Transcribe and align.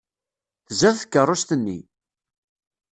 Tzad 0.67 0.95
tkeṛṛust-nni! 1.01 1.79